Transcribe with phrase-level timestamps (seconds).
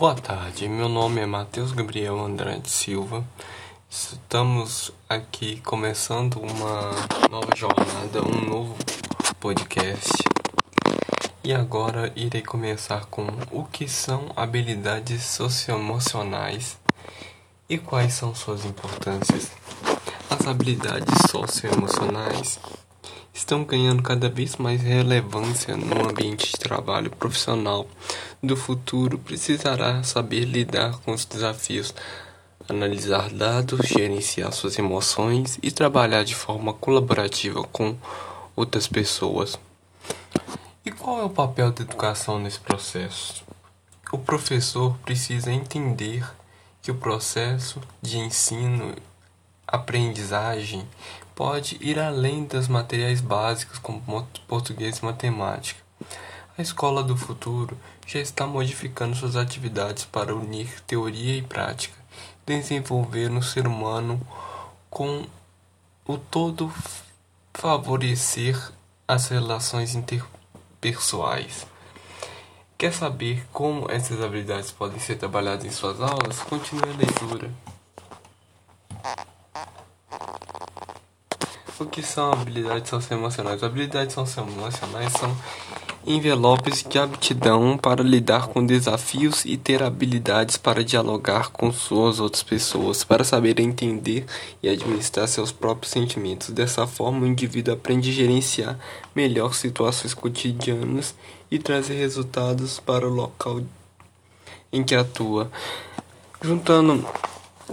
[0.00, 3.22] Boa tarde, meu nome é Matheus Gabriel Andrade Silva.
[3.90, 6.92] Estamos aqui começando uma
[7.30, 8.74] nova jornada, um novo
[9.38, 10.10] podcast.
[11.44, 16.78] E agora irei começar com o que são habilidades socioemocionais
[17.68, 19.50] e quais são suas importâncias.
[20.30, 22.58] As habilidades socioemocionais
[23.40, 27.86] estão ganhando cada vez mais relevância no ambiente de trabalho profissional
[28.42, 29.18] do futuro.
[29.18, 31.94] Precisará saber lidar com os desafios,
[32.68, 37.96] analisar dados, gerenciar suas emoções e trabalhar de forma colaborativa com
[38.54, 39.58] outras pessoas.
[40.84, 43.42] E qual é o papel da educação nesse processo?
[44.12, 46.28] O professor precisa entender
[46.82, 48.94] que o processo de ensino
[49.66, 50.86] aprendizagem
[51.40, 54.02] pode ir além dos materiais básicos como
[54.46, 55.80] português e matemática.
[56.58, 61.96] A escola do futuro já está modificando suas atividades para unir teoria e prática,
[62.44, 64.20] desenvolver no ser humano
[64.90, 65.24] com
[66.06, 66.70] o todo
[67.54, 68.54] favorecer
[69.08, 71.66] as relações interpessoais.
[72.76, 76.40] Quer saber como essas habilidades podem ser trabalhadas em suas aulas?
[76.40, 77.50] Continue a leitura.
[81.80, 83.62] O que são habilidades socioemocionais?
[83.62, 85.34] Habilidades socioemocionais são
[86.06, 92.42] envelopes de aptidão para lidar com desafios e ter habilidades para dialogar com suas outras
[92.42, 94.26] pessoas, para saber entender
[94.62, 96.50] e administrar seus próprios sentimentos.
[96.50, 98.78] Dessa forma, o indivíduo aprende a gerenciar
[99.16, 101.14] melhor situações cotidianas
[101.50, 103.62] e trazer resultados para o local
[104.70, 105.50] em que atua.
[106.42, 107.06] Juntando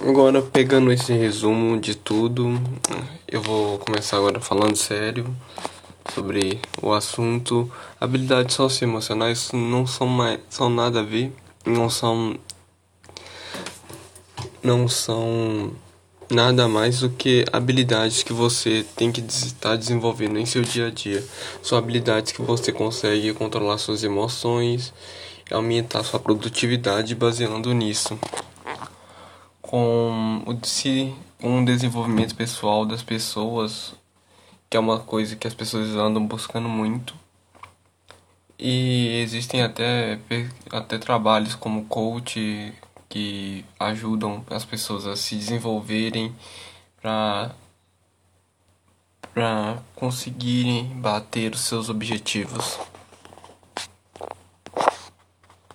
[0.07, 2.57] Agora, pegando esse resumo de tudo,
[3.27, 5.35] eu vou começar agora falando sério
[6.15, 7.69] sobre o assunto.
[7.99, 11.33] Habilidades socioemocionais não são mais, são nada a ver,
[11.65, 12.39] não são
[14.63, 15.73] não são
[16.31, 20.89] nada mais do que habilidades que você tem que estar desenvolvendo em seu dia a
[20.89, 21.21] dia.
[21.61, 24.93] São habilidades que você consegue controlar suas emoções,
[25.51, 28.17] aumentar sua produtividade baseando nisso
[29.67, 31.13] com o se
[31.43, 33.93] um desenvolvimento pessoal das pessoas,
[34.69, 37.13] que é uma coisa que as pessoas andam buscando muito.
[38.57, 40.19] E existem até,
[40.71, 42.73] até trabalhos como coach
[43.09, 46.33] que ajudam as pessoas a se desenvolverem
[47.01, 47.51] para
[49.33, 52.79] para conseguirem bater os seus objetivos.